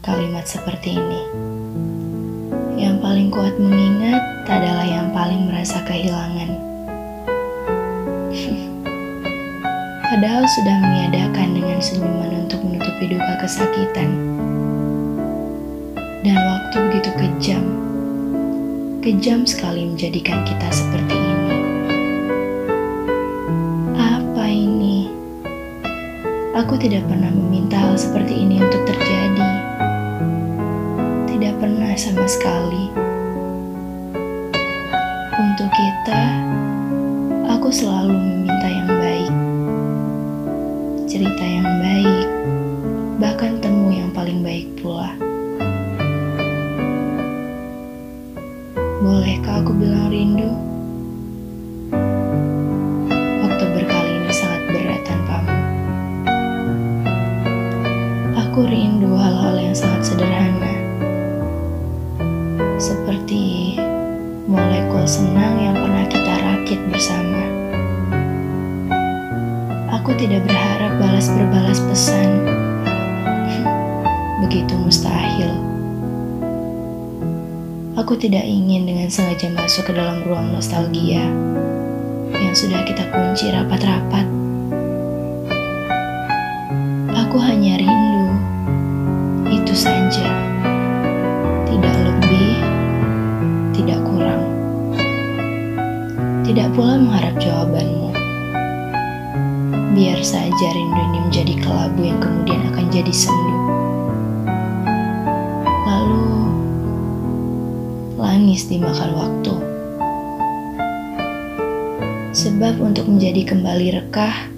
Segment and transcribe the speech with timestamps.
[0.00, 1.20] kalimat seperti ini.
[2.80, 6.48] Yang paling kuat mengingat adalah yang paling merasa kehilangan.
[10.08, 14.16] Padahal sudah meniadakan dengan senyuman untuk menutupi duka kesakitan.
[16.24, 17.64] Dan waktu begitu kejam.
[19.04, 21.56] Kejam sekali menjadikan kita seperti ini.
[23.92, 25.12] Apa ini?
[26.56, 27.28] Aku tidak pernah
[27.70, 29.50] meminta hal seperti ini untuk terjadi.
[31.30, 32.90] Tidak pernah sama sekali.
[35.38, 36.22] Untuk kita,
[37.46, 39.34] aku selalu meminta yang baik.
[41.06, 42.28] Cerita yang baik,
[43.22, 45.14] bahkan temu yang paling baik pula.
[48.98, 50.50] Bolehkah aku bilang rindu?
[58.50, 60.74] Aku rindu hal-hal yang sangat sederhana.
[62.82, 63.78] Seperti
[64.50, 67.46] molekul senang yang pernah kita rakit bersama.
[69.94, 72.42] Aku tidak berharap balas berbalas pesan.
[74.42, 75.54] Begitu mustahil.
[78.02, 81.22] Aku tidak ingin dengan sengaja masuk ke dalam ruang nostalgia
[82.34, 84.26] yang sudah kita kunci rapat-rapat.
[87.30, 87.89] Aku hanya rindu,
[96.50, 98.10] Tidak pula mengharap jawabanmu.
[99.94, 103.54] Biar saja rindu ini menjadi kelabu yang kemudian akan jadi sendu.
[105.86, 106.26] Lalu
[108.18, 109.54] langis dimakan waktu.
[112.34, 114.50] Sebab untuk menjadi kembali rekah,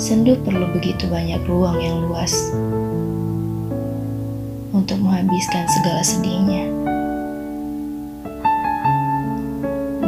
[0.00, 2.32] sendu perlu begitu banyak ruang yang luas
[4.72, 6.64] untuk menghabiskan segala sedihnya.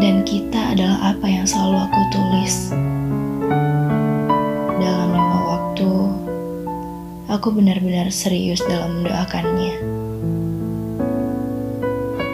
[0.04, 2.74] Dan kita adalah apa yang selalu aku tulis.
[4.82, 5.90] Dalam lima waktu,
[7.30, 9.78] aku benar-benar serius dalam mendoakannya.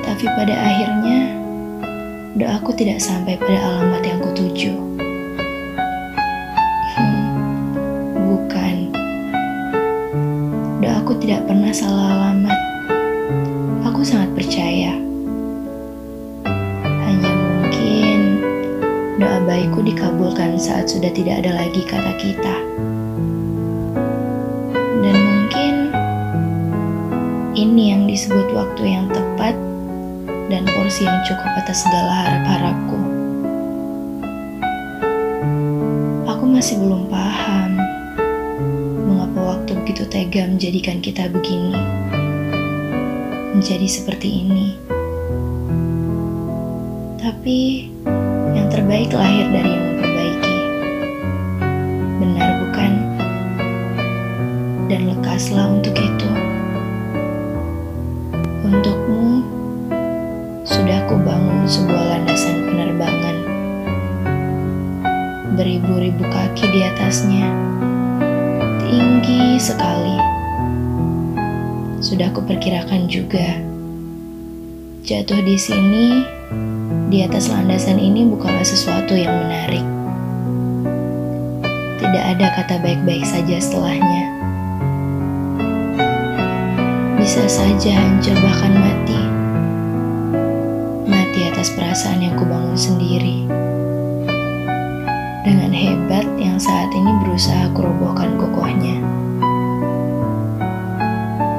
[0.08, 1.36] Tapi pada akhirnya,
[2.40, 4.72] doaku tidak sampai pada alamat yang kutuju.
[6.96, 7.28] Hmm,
[8.24, 8.76] bukan.
[10.80, 12.56] Doaku tidak pernah salah alamat.
[13.84, 14.29] Aku sangat
[19.44, 22.56] baikku dikabulkan saat sudah tidak ada lagi kata kita.
[25.00, 25.74] Dan mungkin
[27.56, 29.56] ini yang disebut waktu yang tepat
[30.50, 32.98] dan porsi yang cukup atas segala harap-harapku.
[36.28, 37.78] Aku masih belum paham
[39.08, 41.78] mengapa waktu begitu tega menjadikan kita begini,
[43.56, 44.68] menjadi seperti ini.
[47.20, 47.88] Tapi
[48.90, 50.56] terbaik lahir dari yang memperbaiki.
[52.18, 52.92] Benar bukan?
[54.90, 56.30] Dan lekaslah untuk itu.
[58.66, 59.46] Untukmu,
[60.66, 63.36] sudah kubangun sebuah landasan penerbangan.
[65.54, 67.46] Beribu-ribu kaki di atasnya,
[68.82, 70.18] tinggi sekali.
[72.02, 73.54] Sudah kuperkirakan juga,
[75.10, 76.22] jatuh di sini,
[77.10, 79.82] di atas landasan ini bukanlah sesuatu yang menarik.
[81.98, 84.30] Tidak ada kata baik-baik saja setelahnya.
[87.18, 89.18] Bisa saja hancur bahkan mati
[91.10, 93.50] mati atas perasaan yang kubangun sendiri.
[95.42, 99.02] Dengan hebat yang saat ini berusaha kurobohkan kokohnya.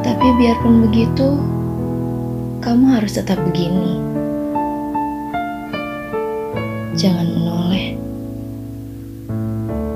[0.07, 1.50] Tapi biarpun begitu,
[2.61, 3.97] kamu harus tetap begini.
[6.93, 7.97] Jangan menoleh.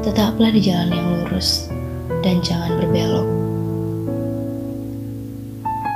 [0.02, 1.70] Tetaplah di jalan yang lurus
[2.26, 3.30] dan jangan berbelok.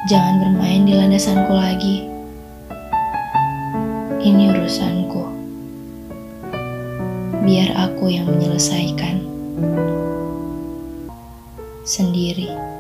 [0.06, 2.06] Jangan bermain di landasanku lagi.
[4.22, 5.24] Ini urusanku.
[7.50, 9.26] Biar aku yang menyelesaikan
[11.82, 12.79] sendiri.